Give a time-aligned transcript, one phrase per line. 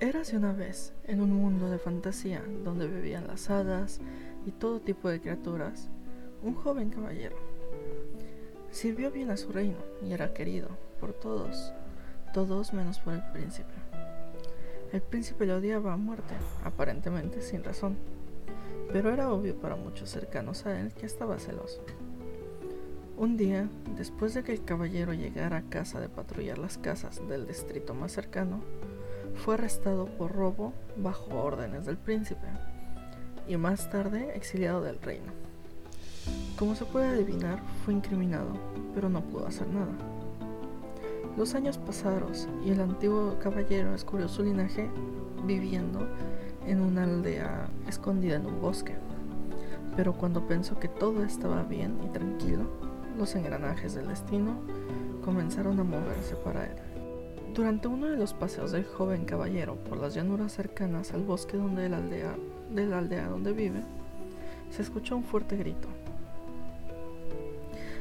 [0.00, 4.00] Érase una vez, en un mundo de fantasía donde vivían las hadas
[4.46, 5.90] y todo tipo de criaturas,
[6.42, 7.36] un joven caballero.
[8.70, 11.74] Sirvió bien a su reino y era querido por todos,
[12.32, 13.74] todos menos por el príncipe.
[14.90, 17.98] El príncipe le odiaba a muerte, aparentemente sin razón,
[18.94, 21.84] pero era obvio para muchos cercanos a él que estaba celoso.
[23.18, 27.46] Un día, después de que el caballero llegara a casa de patrullar las casas del
[27.46, 28.62] distrito más cercano,
[29.36, 32.46] fue arrestado por robo bajo órdenes del príncipe
[33.48, 35.32] y más tarde exiliado del reino.
[36.58, 38.52] Como se puede adivinar, fue incriminado,
[38.94, 39.92] pero no pudo hacer nada.
[41.36, 42.32] Los años pasaron
[42.64, 44.90] y el antiguo caballero descubrió su linaje
[45.44, 46.06] viviendo
[46.66, 48.94] en una aldea escondida en un bosque.
[49.96, 52.64] Pero cuando pensó que todo estaba bien y tranquilo,
[53.18, 54.60] los engranajes del destino
[55.24, 56.89] comenzaron a moverse para él.
[57.60, 61.90] Durante uno de los paseos del joven caballero por las llanuras cercanas al bosque donde
[61.90, 62.34] la aldea,
[62.70, 63.82] de la aldea donde vive,
[64.70, 65.86] se escuchó un fuerte grito.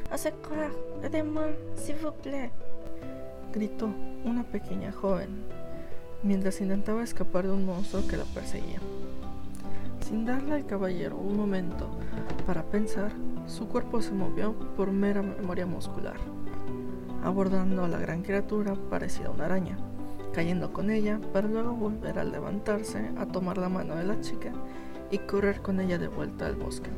[0.10, 2.52] Au aidez-moi, s'il vous plaît.
[3.52, 3.90] Gritó
[4.24, 5.28] una pequeña joven
[6.24, 8.80] mientras intentaba escapar de un monstruo que la perseguía.
[10.08, 11.90] Sin darle al caballero un momento
[12.48, 13.12] para pensar,
[13.46, 16.39] su cuerpo se movió por mera memoria muscular
[17.24, 19.78] abordando a la gran criatura parecida a una araña,
[20.34, 24.52] cayendo con ella para luego volver a levantarse, a tomar la mano de la chica
[25.12, 26.90] y correr con ella de vuelta al bosque.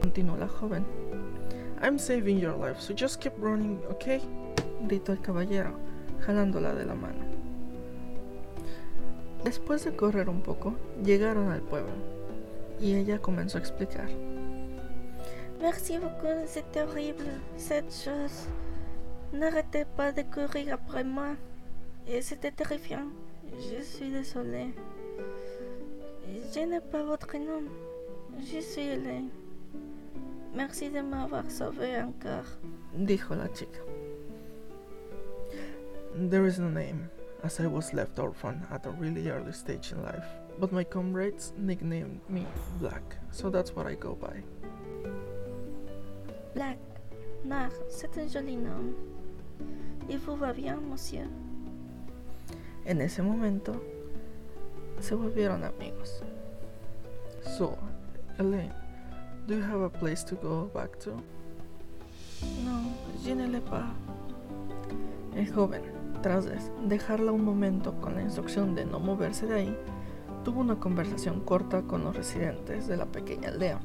[0.00, 0.84] Continuó la joven.
[1.82, 4.20] I'm saving your life, so just keep running, okay?
[4.86, 5.72] gritó el caballero,
[6.20, 7.24] jalándola de la mano.
[9.44, 10.74] Después de correr un poco,
[11.04, 11.92] llegaron al pueblo
[12.80, 14.08] y ella comenzó a explicar.
[15.60, 17.24] Merci beaucoup, c'est terrible,
[17.56, 18.48] cette chose.
[19.32, 21.34] N'arrêtez pas de courir après moi.
[22.06, 23.08] Et c'était terrifiant.
[23.52, 24.72] Je suis désolée.
[26.54, 27.64] Je n'ai pas votre nom.
[28.38, 29.28] Je suis Hélène.
[30.54, 32.46] Merci de m'avoir sauvé encore.
[32.94, 33.80] Dijo la chica.
[36.30, 37.10] There is no name,
[37.44, 40.26] as I was left orphan at a really early stage in life.
[40.58, 42.46] But my comrades nicknamed me
[42.80, 44.42] Black, so that's what I go by.
[46.58, 46.78] Black,
[47.44, 48.92] noir, c'est un joli nom.
[50.10, 51.28] Il vous va bien, monsieur.
[52.84, 53.80] En ese momento,
[54.98, 56.20] se volvieron amigos.
[57.56, 57.78] So,
[58.40, 58.72] Elaine,
[59.46, 61.12] do you have a place to go back to?
[62.64, 62.90] No,
[63.24, 63.86] je ne l'ai pas.
[65.36, 65.82] El joven,
[66.22, 66.48] tras
[66.88, 69.76] dejarla un momento con la instrucción de no moverse de ahí,
[70.42, 73.78] tuvo una conversación corta con los residentes de la pequeña aldea.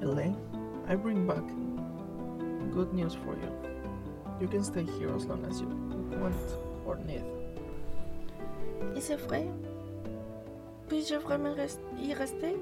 [0.00, 0.51] Elaine,
[0.88, 1.44] I bring back
[2.72, 3.50] good news for you.
[4.40, 5.68] You can stay here as long as you
[6.20, 6.34] want
[6.86, 7.24] or need.
[8.96, 9.46] Et c'est vrai?
[10.88, 11.54] Puis-je vraiment
[11.98, 12.56] y rester?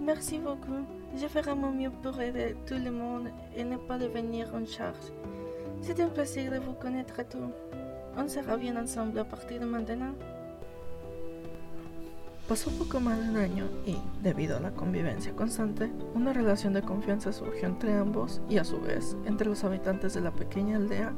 [0.00, 0.84] Merci beaucoup.
[1.16, 5.12] Je ferai mon mieux pour aider tout le monde et ne pas devenir une charge.
[5.80, 7.50] C'est un plaisir de vous connaître tous.
[8.16, 10.12] On sera bien ensemble à partir de maintenant.
[12.52, 16.82] Pasó poco más de un año y, debido a la convivencia constante, una relación de
[16.82, 21.14] confianza surgió entre ambos y a su vez entre los habitantes de la pequeña aldea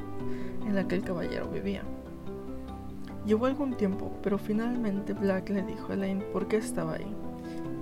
[0.64, 1.82] en la que el caballero vivía.
[3.26, 7.12] Llevó algún tiempo, pero finalmente Black le dijo a Elaine por qué estaba ahí,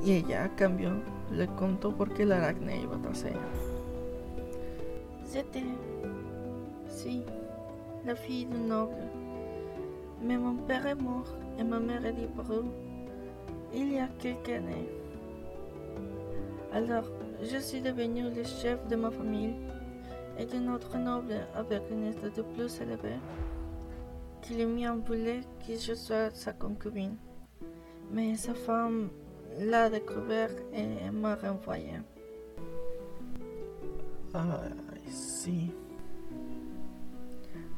[0.03, 3.37] y ella, a cambio, le contó por qué el aracne iba tras ella.
[5.27, 5.67] C'était,
[6.89, 7.23] sí,
[8.07, 9.11] la fille d'un noble.
[10.23, 12.15] Mais mon père est mort et ma mère est.
[13.75, 14.88] il y a quelques années.
[16.72, 17.05] Alors,
[17.43, 19.55] je suis devenu le chef de ma famille
[20.38, 23.19] et d'un autre noble avec une statut plus élevée
[24.43, 27.16] qui lui en voulait que je sois sa concubine.
[28.10, 29.10] Mais sa femme
[29.59, 32.00] l'a découvert et m'a renvoyé.
[34.34, 34.62] Ah,
[35.09, 35.72] sí.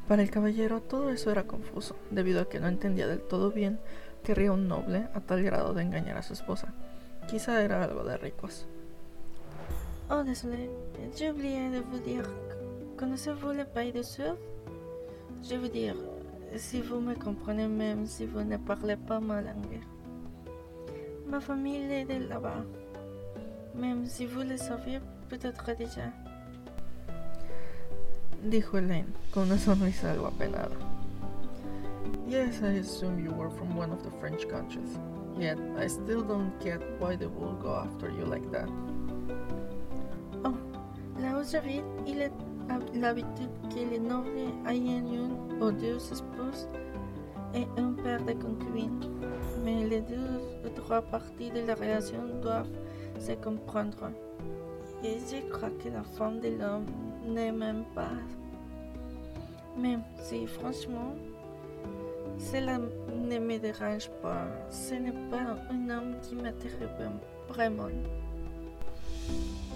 [0.07, 3.79] Para el caballero todo eso era confuso, debido a que no entendía del todo bien
[4.25, 6.73] querría un noble a tal grado de engañar a su esposa.
[7.29, 8.65] Quizá era algo de ricos.
[10.09, 10.69] Oh, désolé,
[11.15, 12.27] j'ai oublié de vous dire.
[12.97, 14.35] Connaissez-vous le pays du Sud
[15.43, 15.95] Je veux dire,
[16.55, 19.81] si vous me comprenez même si vous ne parlez pas ma langue.
[21.27, 22.63] Ma famille est de là-bas.
[23.75, 24.99] Même si vous le saviez
[25.29, 26.11] peut-être déjà.
[28.43, 30.75] Dijo Elaine con una sonrisa algo apenada.
[32.27, 34.97] Yes, I assume you were from one of the French countries.
[35.37, 38.69] Yet, I still don't get why they will go after you like that.
[40.43, 40.55] Oh,
[41.19, 42.31] là où j'habite, il est
[42.93, 44.29] l'habitude que les nobles
[44.67, 46.67] aient une ou deux spouses
[47.53, 48.99] et un père de concubines.
[49.63, 52.71] Mais les deux ou trois parties de la relation doivent
[53.19, 54.11] se comprendre.
[55.03, 56.85] Et je crois que la femme de l'homme
[57.27, 58.17] n'est même pas.
[59.77, 61.13] Même si franchement,
[62.37, 64.47] cela ne me dérange pas.
[64.69, 66.89] Ce n'est pas un homme qui m'intéresse
[67.49, 67.89] vraiment.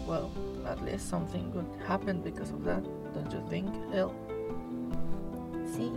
[0.08, 0.30] Well,
[0.66, 2.84] at least something good happened because of that,
[3.14, 4.12] don't you think, Elle?
[5.66, 5.92] Si,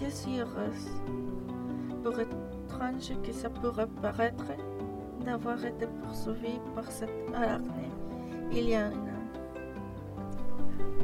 [0.00, 0.90] je suis heureuse.
[2.02, 4.52] Pour étrange que ça pourrait paraître,
[5.24, 7.90] d'avoir été poursuivie par cette arachnée
[8.52, 9.13] il y a un an.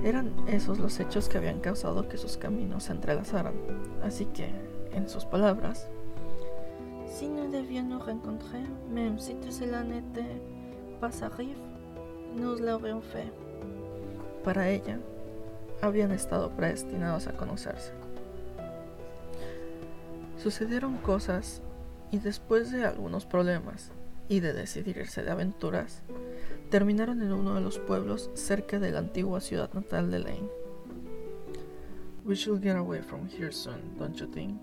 [0.05, 3.55] Eran esos los hechos que habían causado que sus caminos se entrelazaran.
[4.03, 4.51] Así que,
[4.93, 5.89] en sus palabras,
[7.07, 10.41] Si nous devions nous rencontrer, même si tout cela n'était
[11.01, 11.57] pas arrivé,
[12.37, 13.33] nous l'aurions fait.
[14.45, 14.99] para ella,
[15.83, 17.93] habían estado predestinados a conocerse.
[20.39, 21.61] Sucedieron cosas
[22.11, 23.91] y después de algunos problemas
[24.29, 26.03] y de decidirse de aventuras,
[26.71, 30.49] terminaron en uno de los pueblos cerca de la antigua ciudad natal de Lane.
[32.25, 34.61] We should get away from here soon, don't you think?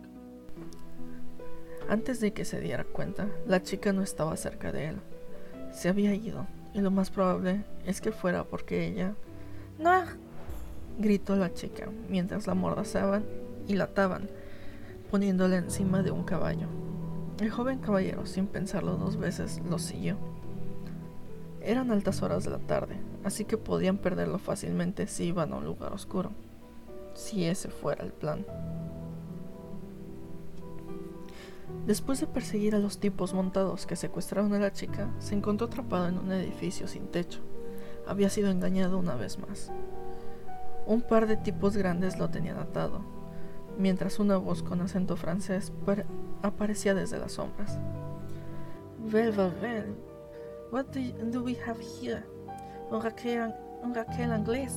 [1.90, 4.96] Antes de que se diera cuenta, la chica no estaba cerca de él.
[5.72, 9.14] Se había ido, y lo más probable es que fuera porque ella
[9.80, 10.08] Noir,
[10.98, 13.26] gritó la chica mientras la mordazaban
[13.68, 14.30] y la ataban,
[15.12, 16.68] poniéndola encima de un caballo.
[17.40, 20.18] El joven caballero, sin pensarlo dos veces, lo siguió.
[21.62, 25.66] Eran altas horas de la tarde, así que podían perderlo fácilmente si iban a un
[25.66, 26.32] lugar oscuro,
[27.14, 28.46] si ese fuera el plan.
[31.86, 36.08] Después de perseguir a los tipos montados que secuestraron a la chica, se encontró atrapado
[36.08, 37.40] en un edificio sin techo.
[38.06, 39.72] Había sido engañado una vez más.
[40.86, 43.02] Un par de tipos grandes lo tenían atado,
[43.78, 46.06] mientras una voz con acento francés par-
[46.42, 47.78] aparecía desde las sombras.
[49.12, 49.96] well, well, well.
[50.70, 51.00] What do,
[51.32, 52.26] do we have here?
[52.92, 53.54] Un Raquel,
[53.84, 54.72] un Raquel anglais?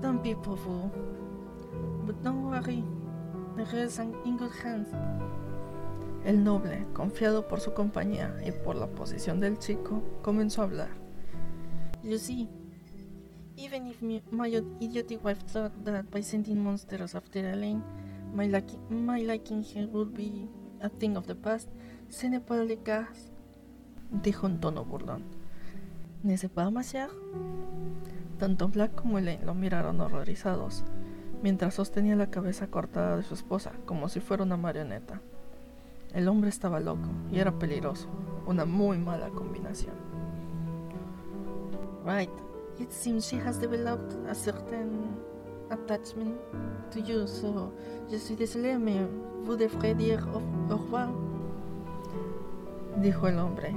[0.00, 0.90] Don't be fool.
[2.06, 2.82] But don't worry,
[3.56, 4.88] there is an in good hands.
[6.24, 10.90] El noble, confiado por su compañía y por la posición del chico, comenzó a hablar.
[12.02, 12.48] You see,
[13.56, 14.00] even if
[14.32, 14.48] my
[14.80, 17.82] idiotic wife thought that by sending monsters after Elaine,
[18.32, 20.48] my, lucky, my liking would be
[20.80, 21.68] a thing of the past,
[22.46, 23.31] pas le cas.
[24.12, 25.22] Dijo en tono burlón.
[26.22, 27.10] N'est-ce pas, ma chère?
[28.38, 30.84] Tanto Black como Elaine lo miraron horrorizados,
[31.42, 35.20] mientras sostenía la cabeza cortada de su esposa como si fuera una marioneta.
[36.12, 38.08] El hombre estaba loco y era peligroso,
[38.46, 39.94] una muy mala combinación.
[42.04, 42.30] Right.
[42.78, 45.16] It seems she has developed a certain
[45.70, 46.36] attachment
[46.92, 47.72] to you, so
[48.10, 49.06] je suis désolé, mais
[49.44, 50.42] vous devrez dire au,
[50.72, 51.08] au revoir.
[53.00, 53.72] Dijo el hombre,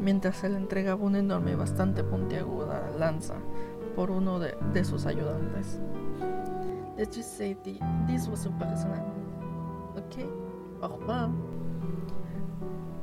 [0.00, 3.34] mientras le entregaba una enorme y bastante puntiaguda lanza
[3.94, 5.78] por uno de, sus ayudantes.
[6.96, 9.04] Let's just say the, this was un personal.
[9.96, 10.82] Ok?
[10.82, 11.30] Au revoir.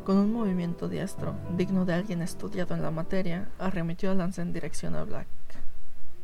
[0.04, 4.54] Con un movimiento diestro, digno de alguien estudiado en la materia, arremetió la lanza en
[4.54, 5.28] dirección a Black.